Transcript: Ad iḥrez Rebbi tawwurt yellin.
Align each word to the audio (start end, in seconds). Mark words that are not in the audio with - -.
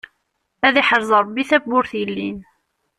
Ad 0.67 0.75
iḥrez 0.81 1.09
Rebbi 1.21 1.43
tawwurt 1.49 1.91
yellin. 1.99 2.37